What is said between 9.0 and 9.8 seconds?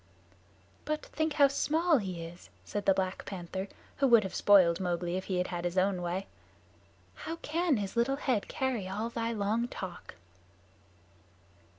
thy long